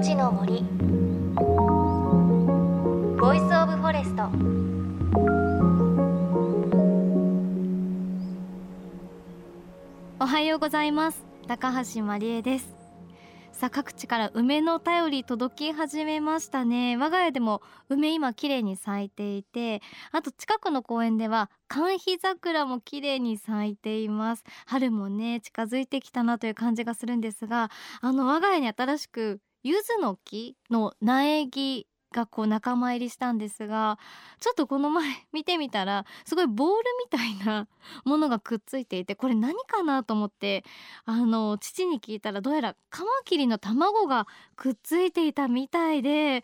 [0.00, 0.62] 命の森。
[3.20, 4.30] Voice of Forest。
[10.18, 11.22] おはようございます。
[11.46, 12.74] 高橋万里恵です。
[13.52, 16.96] さあ各地から梅の便り届き始めましたね。
[16.96, 24.44] 我が家でも梅今綺麗に咲いていてあと近くの公園では寒緋桜も綺麗に咲いています。
[24.64, 27.70] 春もね近づいてきたなという感じがするんですが
[28.00, 33.98] あの我が家に新しく柚子の木の苗木がこう仲間入りしたんですが
[34.40, 37.68] ちょっとこの前見てみたらすごいボールみたいな
[38.04, 40.64] ものがくっついていてこれ何かなと思って
[41.04, 46.42] あの父に聞いたらどうやらカマキリの卵がくっついていたみたいで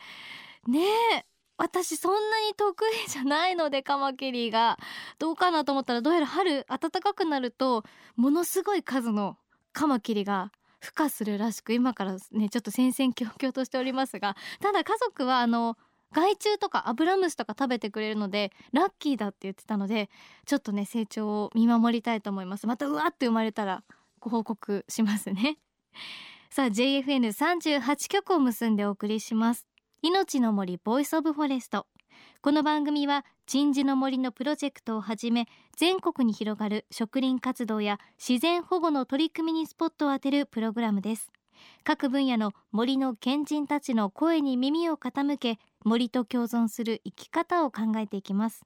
[0.69, 0.85] ね
[1.19, 1.25] え
[1.59, 2.77] 私そんなに得
[3.07, 4.79] 意じゃないのでカマキリが。
[5.19, 7.83] どうかなと思ったらどうやら春暖かくなると
[8.15, 9.39] ものすごい数の
[9.73, 10.53] カマキリが
[10.87, 15.77] 孵化するらしく今からねちょっと戦々恐々としておりますがただ家族はあの
[16.13, 20.09] 害虫とかアブラムシとか食べてくれるのでラッキーだって言ってたので
[20.47, 22.67] ちょっとね成長を見守りたいと思います。
[22.67, 23.83] またうわって生まれたら
[24.21, 25.59] ご報告しますね。
[26.51, 29.67] さあ JFN38 曲を結んでお送りします。
[30.03, 31.87] 命の森 Voice of Forest。
[32.47, 41.33] この番組は鎮守の森のプロジェクトをはじめ全国に広がる植林活動や自然保護の取り組みにスポットを当てるプログラムです。
[41.83, 48.63] 各分野の森の賢人たちの声に耳を傾け森と共存する生き方を考えていきます。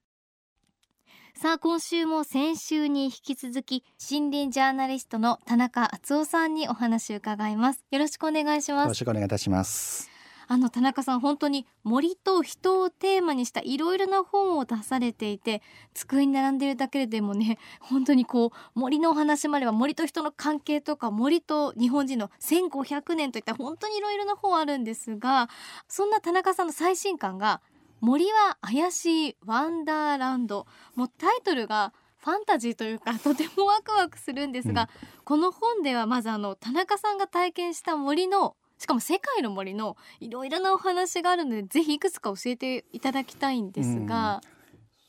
[1.34, 7.82] さあ今週も先週に引き続き森林ジャーナリストの田中敦夫さんにお話を伺います。
[7.90, 8.84] よろしくお願いします。
[8.84, 10.19] よろしくお願いいたします。
[10.52, 15.62] あの田中さん本当に森と人をテーマにしたいろいろな本を出されていて
[15.94, 25.48] 机に並んでいるだけでもね 本当にこう森のお話もあれば森と人の関係とか森と日本人の1500年といった本当にいろいろな本あるんですが
[25.86, 27.60] そんな田中さんの最新刊が
[28.00, 30.66] 森は怪しいワンダーランド。
[30.96, 44.40] もうタイトルがファンタジーというかとてもワクワクするんですが、うん、この本ではまずあの田中さんが体験した森のしかも世界の森のいろいろなお話があるのでぜひいくつか教えていただきたいんですが。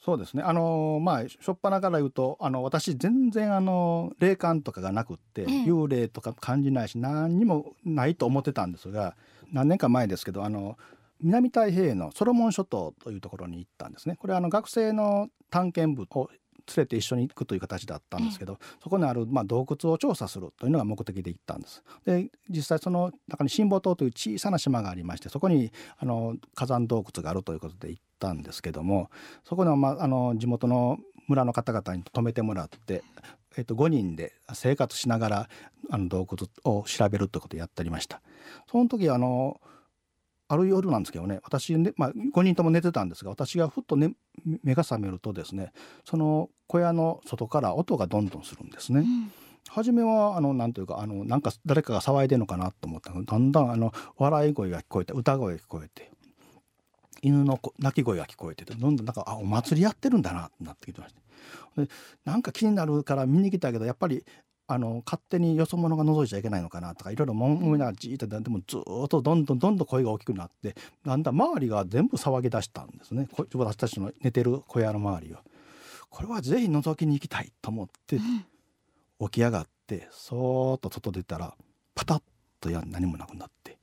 [0.03, 9.15] そうですねあのまあ初っ端から言うとあの私全然あの霊感とかがなくって、ええ、幽霊とか感じないし何にもないと思ってたんですが
[9.51, 10.75] 何年か前ですけどあの
[11.21, 14.15] 南太平洋のソロモン諸島というところに行ったんですね。
[14.17, 16.29] これはあの学生の探検部を
[16.67, 21.83] 連れて一緒に行くという形だったんですけど、そこにある、まあ、洞窟を調査するというのが目的で行ったんです。
[22.05, 29.09] で実際その中に神保島という小さな島がありましてそこにあの火山洞窟があるということで行ったんですけども
[29.43, 33.03] そこの,、まあ、あの地元の村の方々に泊めてもらって、
[33.57, 35.49] えっと、5人で生活しながら
[35.89, 36.27] あの洞
[36.65, 38.21] 窟を調べるということをやっておりました。
[38.69, 39.59] その時あの
[40.51, 44.11] ある夜なんですけどね私ね、まあ、5人とも寝てたんですが私がふっと、ね、
[44.63, 45.71] 目が覚めるとですね
[46.03, 48.99] その小屋の外から音がどんどんするんですね。
[48.99, 49.31] うん。
[49.69, 56.11] 初めはあのなんというかあのなんか誰かが騒いでるのかなと思ったらだんだんあの笑い声が聞こえて歌声が聞こえて
[57.21, 61.15] 犬の鳴き声が聞こえてどんどんなんかあお祭りやってるんだなってなってきてまし
[61.75, 61.89] たで
[62.25, 64.25] なんか気になるから見に来たけどやっぱり
[64.67, 73.27] あの勝手によそ者が覗いちゃいけないのかなとかいろいろ思いながらじーっとでもずっとどんどんどんどん声が大きくなってだんだん周りが全部騒ぎ出したんですね。
[73.53, 75.37] 私たちの寝てる小屋の周りを。
[76.09, 78.17] これはぜひ覗きに行きたいと思って
[79.19, 81.53] 起き上がってそーっと外出たら
[81.95, 82.21] パタッ
[82.59, 83.77] とや何もなくなって。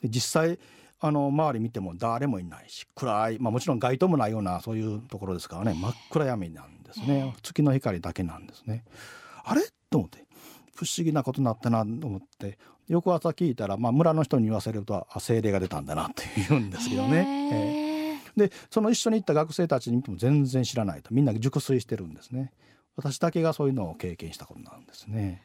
[0.00, 0.58] で実際
[0.98, 7.34] あの周り見ても誰もいないし暗い、まあ、もちろん街灯もないようなそういうところですからね真っ暗闇なんですね。
[7.42, 8.84] 月の光だけなんですね。
[9.44, 10.24] あれと思って
[10.74, 12.58] 不思議なことになったなと思って
[12.88, 18.18] 翌朝聞いたら、まあ、村の人に言わせると精霊が出たんだなって言うんですけどね。
[18.34, 22.52] えー、でその一緒に行った学生たちにも全然知らないとみんな熟睡してるんですね。
[22.96, 25.42] 私だけがそういうのを経験したことなんですね。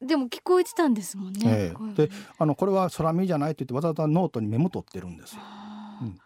[0.00, 1.40] うん、でも聞こえてたんですもんね。
[1.44, 5.42] えー、であのこれは空見じゃないと言ってわざわざノートにメモ取ってるんですよ。
[6.02, 6.18] うん、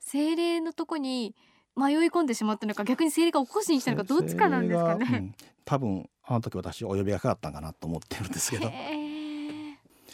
[0.00, 1.34] 精霊のとこに
[1.76, 5.34] 迷い込んでしまったのか逆に生理が起こしにしたのかどっちかなんですかね、うん、
[5.64, 8.70] 多分あの時私お呼びがかかったんかなと思ってるんですけど。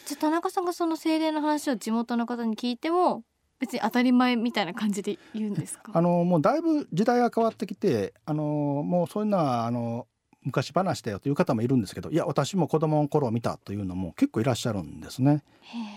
[0.05, 3.23] じゃ田中さんがその精霊の話を地元の方に聞いても
[3.59, 5.91] 別に当たり前みたいな感じで言うんですか？
[5.93, 10.05] あのもうだいぶ時代が変わってきてあのもうそういうのはあの
[10.43, 15.43] 昔話だよという方もいるんですけどいや私も子供の頃見たというのも結構いらっしゃるんですね。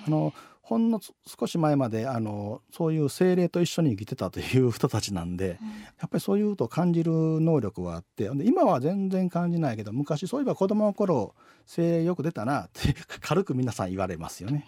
[0.07, 0.33] あの
[0.67, 5.75] ほんの少し前まであのそういう精霊と一緒に生きてたという人たちなんで、うん、や
[6.07, 14.67] っぱりそういうと感じる能力はあって今は全然感じないけど昔そういえば子供の頃精霊よく出たなって軽く皆さん言われますよね。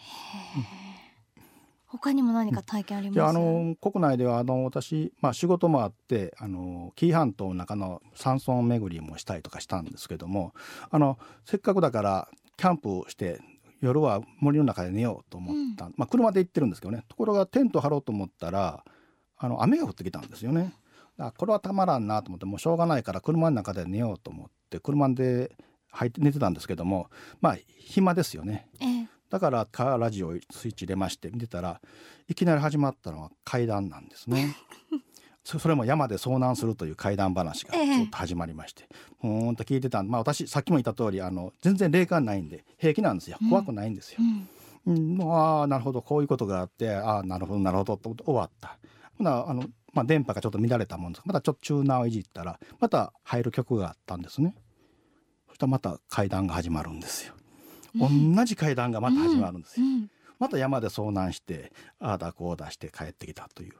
[1.88, 10.52] 他にも何か体験あります、うん、あの国内ではあの私、まあ、仕事もあってあの紀伊半島の中の山村巡りもしたりとかしたんですけども
[10.90, 13.40] あのせっかくだからキャンプして
[13.80, 17.04] 夜は森の中で寝ようと思った、うん、まあ、車で行ってるんですけどね。
[17.08, 18.82] ところがテント張ろうと思ったら
[19.36, 20.72] あの雨が降ってきたんですよね。
[21.16, 25.56] だこれはたまらんなと思ってもうしょうがないから車の中で寝ようと思って車で
[25.90, 27.08] 入って寝てたんですけども
[27.40, 28.68] まあ暇ですよね。
[28.80, 28.87] ええ
[29.30, 31.80] だからカーラジオスイッチ入れまして見てたら
[32.28, 34.56] いきなり始まったのは階段なんですね。
[35.44, 38.86] それも山で遭難するという怪談話がずっと始まりまして、
[39.24, 44.18] えー、うんと聞いてたまあ私さっきも言った通りあの全然霊感ないんで平気なんですよ怖くないんですよ。
[44.86, 48.78] うん、うん、ああなるほどこういうことがあってああなるほどなるほどと終わった。
[49.16, 49.64] ほなあの
[49.94, 54.54] まあ、電波がちょっと乱れたもんですまたちょっとチューナーをいじったらまた入る曲があったんですね。
[55.48, 57.34] そしたらまた階段が始まるんですよ。
[57.94, 59.86] 同じ階段がまた始まるんですよ。
[60.38, 63.72] また山で遭難してああだこうだして帰ってきたという。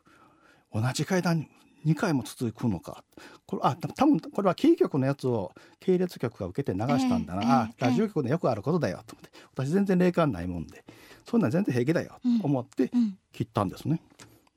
[0.72, 1.49] 同じ階段
[1.87, 3.05] 2回も続くのか。
[3.46, 9.31] これあ多分これはキー局のやつを系列局が受けて流したんだな、えー、あラジオ局でよくあることだよと思って。
[9.55, 10.84] 私全然霊感ないもんで。
[11.28, 12.90] そんなん全然平気だよと思って
[13.32, 14.00] 切ったんですね。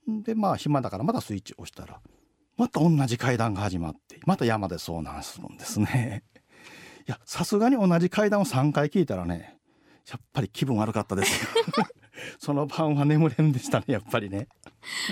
[0.08, 2.00] うん、でまあ暇だからまたスイッチ押したら
[2.58, 6.24] また同じ階段が始まってまた山で遭難するんですね。
[7.08, 9.58] いやさすがに同じ階段を3回聞いたらね
[10.10, 11.48] やっぱり気分悪かったです
[12.40, 14.48] その晩は眠れんでしたねやっぱりね。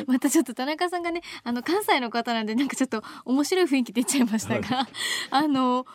[0.08, 4.88] またちょっと田中さんがねあの関西の方なんでなんかちょっと面白い雰囲気出ちゃいましたが、はい、
[5.32, 5.86] あの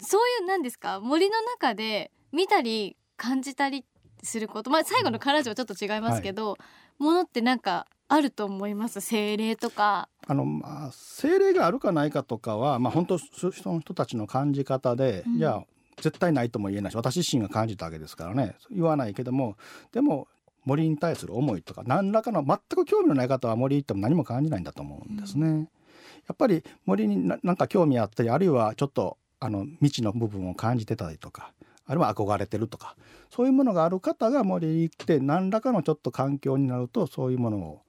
[0.00, 1.00] そういうなんですか？
[1.00, 3.84] 森の中で見たり感じたり
[4.22, 6.56] することまあ最後の彼女はちょっと違いますけど、は
[7.00, 9.00] い、ものってなんかあると思います。
[9.00, 10.08] 精霊とか。
[10.26, 15.64] あのまあ精霊があるかないかとかはまあ本当その人たちの感じ方で、うん、じゃあ
[15.96, 18.54] 絶対ないとも言えないし私自身が感じたわけですからね。
[18.70, 19.56] 言わないけども
[19.92, 20.28] でも
[20.64, 25.46] 森に対する思いとか何らかの全く興味のない方は森行っても何も感じないんだと思うんですね。
[25.46, 25.66] うん、や
[26.34, 31.52] っぱり森に何か興味あったりあるいはちょっとあの未知の部分を感じてたりとか
[31.86, 32.94] あるいは憧れてるとか
[33.30, 37.80] そういうものがある方が森に行って何らかのちょっと環境になるとそういうものを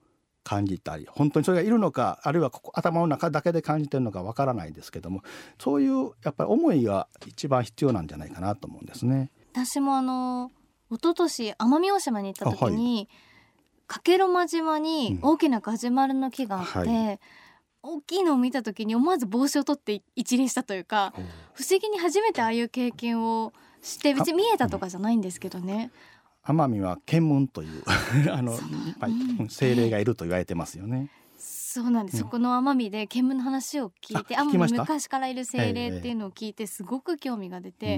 [0.44, 5.22] 感じたり本当にそれがいるのかあるいはここ頭の中だけで感じてるのかわからないですけども
[5.58, 9.30] そういうやっぱり思いが一番必要なんじゃないかなと思うんですね。
[9.52, 10.52] 私もあの
[10.90, 13.08] 一昨年奄美大島に行った時に、
[13.86, 17.20] 加計呂間島に大きなガジュマルの木があって、うんはい、
[17.82, 21.12] 大きいのを見た時に思わず帽子を取って一礼したというか
[21.54, 23.52] 不思議に初めてああいう経験を
[23.82, 25.90] して別に見えたとかじゃないんですけどね。
[26.46, 27.82] 奄美は検問という
[28.30, 28.52] あの、
[28.98, 31.10] まあ、精霊がいると言われてますよね。
[31.36, 37.90] そうなんです、うん、そこの奄美で検問の話を聞いて奄美昔からいる精霊っていうのを聞いてすごく興味が出て、え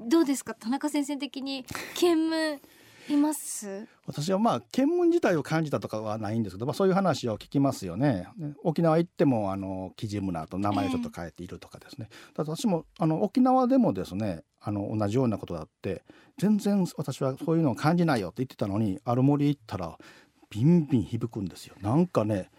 [0.00, 1.64] え、どうですか田中先生的に
[1.94, 2.60] 検問
[3.08, 3.86] います？
[4.06, 8.28] 私はまあ検問自体を感じたとかはないんですけど、まあ、そういう話を聞きますよね。
[8.62, 16.02] 沖縄行ってもあのキジムナと名前をちょっと変えているとかですね、えー、私もあの沖縄でもですねあの同じようなことがあって
[16.38, 19.98] 全然私はそういうのを感じないよって言ってたのにある森行ったら
[20.50, 21.74] ビンビン響くんですよ。
[21.80, 22.50] なんかね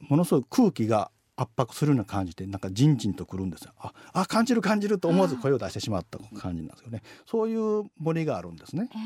[0.00, 1.10] ものすごい空気が
[1.42, 3.72] 圧迫するような感じでなんかじんじんとくるんですよ。
[3.78, 7.02] ああ感じる感じると思わず声を出してしまった感じなんですよね。
[7.26, 8.98] そういう森があるんですね、えー、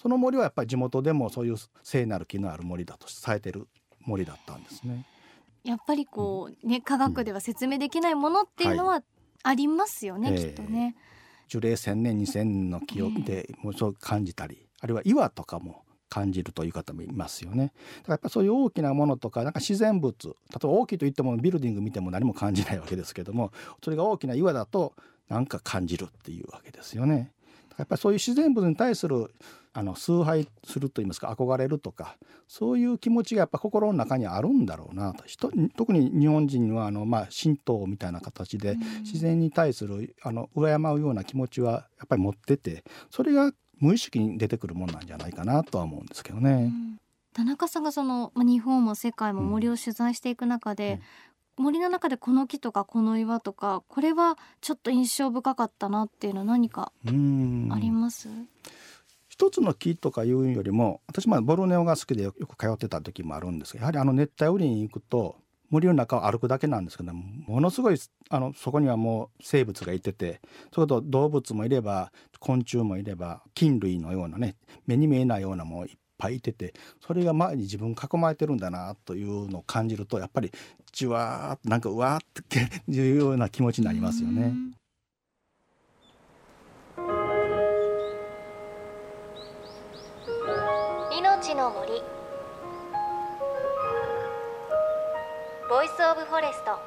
[0.00, 3.68] その森はやっぱり地元でもそういう聖なる木のある森だとされてる
[4.00, 5.06] 森だったんですね。
[5.64, 9.02] やっぱりこう、ね科学では説明できないものっていうのは
[9.44, 10.96] ありますよね、はい、きっとね、
[11.48, 17.72] 樹齢1,000年2,000年の木をでもうそう感じたりあるいは岩とかも感じるという方もいますよね。
[18.00, 23.50] だからやっぱそういう大きなものとかなんか自然物例えば大きいと言ってもビルディング見ても何も感じないわけですけども
[23.82, 24.92] それが大きな岩だと
[25.30, 27.32] なんか感じるっていうわけですよね。
[27.78, 29.30] やっぱりそういう自然物に対する
[29.72, 32.16] あの崇拝すると言いますか憧れるとか
[32.46, 40.64] そういう気持ちがやっぱ心の中にあるんだろうなと特に日本人はあの、まあ、神道みたいな形で自然に対するあの敬う
[41.00, 46.50] ような気持ちはやっぱり持っててそれが無意識に出てくるもんなんじゃないかなとは思うんですけどね。
[46.50, 46.98] うん、
[47.34, 51.00] 田中さんがその、まあ、日本も世界も森を取材していく中で、
[51.58, 58.28] うん、森の中でこの木とかこの岩とかこれはちょっと印象深かったなっていうのは何かあります？
[59.28, 65.36] 一つの木とかいうよりも私まあボルネオが好きでよく通ってた時もあるんですがやはりあの熱帯雨林に行くと
[65.72, 67.98] 森の中を歩くだけなんですけどものすごい
[68.28, 70.40] あのそこにはもう生物がいてて
[70.72, 76.74] それと動物もいれば昆虫もいれば菌類のようなね目に見えないようなものいっぱいいてて
[77.04, 80.52] それが前に自分囲まれてるんだなというのを感じるとやっぱり
[80.92, 84.54] じわーっとなんかうわーって いうような気持ちになりますよね。
[95.72, 96.78] Voice of Forest。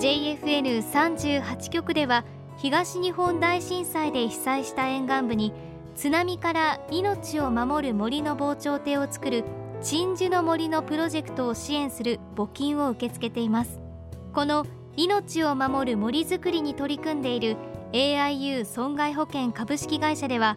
[0.00, 2.24] JFN38 局では
[2.56, 5.52] 東日本大震災で被災した沿岸部に
[5.94, 9.44] 津波から命を守る森の防潮堤を作る
[9.80, 13.80] 鎮守の森のプロジェクトを支援する募金を受け付けています。
[14.34, 17.56] この命を守る森づくりに取り組んでいる
[17.92, 20.56] AIU 損害保険株式会社では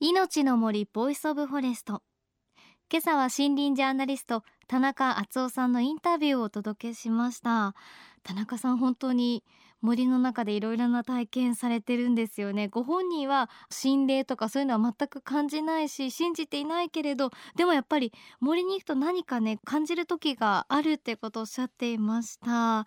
[0.00, 2.02] 命の森 Voice of Forest。
[2.88, 7.74] 今朝は森林ジャーナリスト田中淳夫さんのインタビューをお届けしました。
[8.22, 9.42] 田中さん本当に
[9.80, 12.68] 森の中でいろいろな体験されてるんですよね。
[12.68, 22.86] ご本人は心霊とかそういうのは全く感じないし信じていないけれどでもやっぱり森に行くと何かね感じる時があるってことをおっしゃっていました。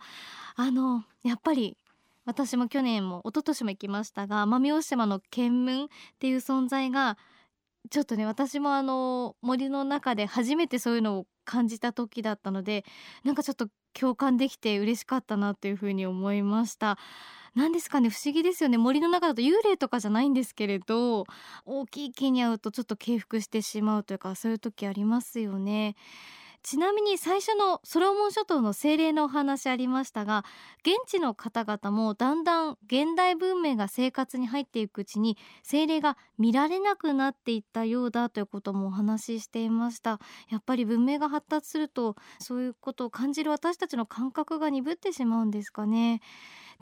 [0.56, 1.76] のやっぱり
[2.24, 5.88] 私も去年も一昨年も行きましたが奄美大島の県民っ
[6.18, 7.18] ていう存在が
[7.90, 12.84] ちょっとね私もあの森の中で初めてそういうのを感じた時だったので
[13.24, 16.98] なんかちょっと共感できて嬉しかったなというふうに思いました。
[17.54, 18.78] 何ですかね不思議ですよね。
[18.78, 21.26] 森の中だと幽霊とかじゃないんですけれど
[21.66, 25.94] 大きい木に遭うとちょっと敬服してしまうというかそういう時ありますよね。
[26.62, 30.44] ちなみに最初のソロモン諸島の精霊のお話ありましたが
[30.82, 40.20] 現地の方々もだんだん現代文明が生活に入っていくうちに精霊が見られなくなっていったようだということもお話ししていました。
[40.50, 46.20] やっぱり文明が発達するとそういうことを感じる私たちの感覚が鈍ってしまうんですかね。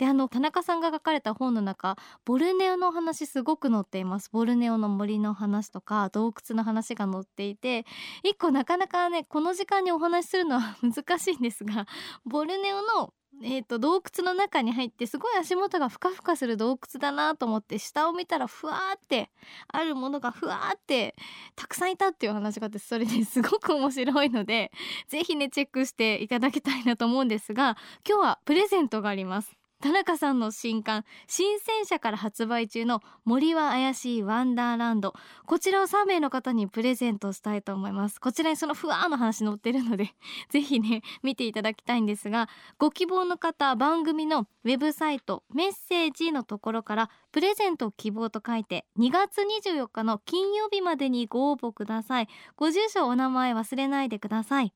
[0.00, 4.30] であの田中さんが書かれた本の中ボルネオの話すごく載っています。
[4.33, 7.85] ボルネオの森の話とか洞窟の話が載っていて
[8.25, 11.87] 一個なかなかねこの時間にお話しするのは 難しいんですが
[12.25, 19.30] ボルネオのえーと、洞窟の中に入ってすごい足元がふかふかする洞窟だなと思って下を見たらふわーって
[19.69, 21.14] あるものがふわーって
[21.57, 24.73] たくさんいたっていう話があってそれですごく面白いので
[25.09, 27.76] 是非ねチェックしていただきたいなと思うんですが
[28.07, 29.60] 今日はプレゼントがあります。
[29.81, 35.15] 田中さんの新刊新鮮社から発売中の森は怪しいワンダーランド。
[35.47, 38.21] こちらを3名の方にプレゼントしたいと思います。
[38.21, 40.15] こちらにそのふわーの話載ってるので
[40.51, 52.29] ぜひね見ていただきたいんですがご希望の方番組のウェブサイトメッセージのところからプレゼント希望と書いて2月24日の金曜日までにご応募ください。
[52.57, 54.75] ご住所お名前忘れないでください。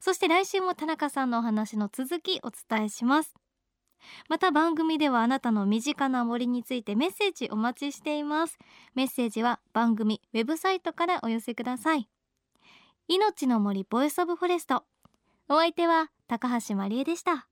[0.00, 3.45] そして来週も田中さんのお話の続きお伝えします。
[4.28, 8.58] また番組ではあなたの身近な森についてメッセージお待ちしています。
[8.94, 12.08] メッセージは番組ウェブサイトからお寄せください。
[13.08, 14.84] 命の森 Voice of Forest。
[15.48, 17.46] お相手は高橋万里恵でした。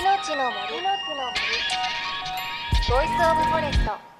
[0.00, 0.82] 命の森。
[0.82, 1.34] の森。
[2.88, 4.13] Voice of Forest。